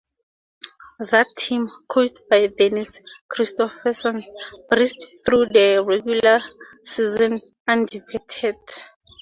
That 1.11 1.27
team, 1.37 1.67
coached 1.87 2.21
by 2.27 2.47
Dennis 2.47 3.01
Christopherson, 3.27 4.23
breezed 4.67 5.05
through 5.23 5.49
the 5.49 5.83
regular 5.87 6.39
season 6.83 7.37
undefeated. 7.67 8.55